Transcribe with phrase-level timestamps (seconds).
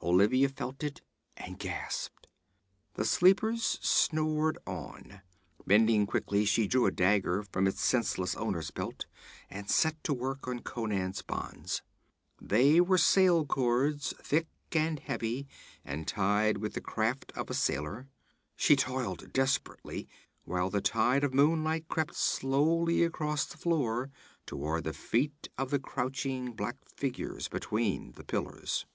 [0.00, 1.00] Olivia felt it
[1.36, 2.26] and gasped.
[2.94, 5.20] The sleepers snored on.
[5.66, 9.06] Bending quickly, she drew a dagger from its senseless owner's belt,
[9.50, 11.82] and set to work on Conan's bonds.
[12.40, 15.48] They were sail cords, thick and heavy,
[15.84, 18.08] and tied with the craft of a sailor.
[18.56, 20.06] She toiled desperately,
[20.44, 24.10] while the tide of moonlight crept slowly across the floor
[24.46, 28.86] toward the feet of the crouching black figures between the pillars.